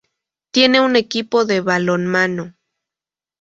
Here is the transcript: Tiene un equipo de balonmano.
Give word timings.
Tiene 0.49 0.81
un 0.81 0.95
equipo 0.95 1.45
de 1.45 1.61
balonmano. 1.61 2.55